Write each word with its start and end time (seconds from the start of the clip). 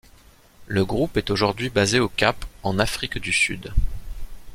Le 0.65 0.83
groupe 0.83 1.15
est 1.17 1.29
aujourd’hui 1.29 1.69
basé 1.69 1.99
au 1.99 2.09
Cap 2.09 2.43
en 2.63 2.79
Afrique 2.79 3.19
du 3.19 3.31
Sud. 3.31 3.71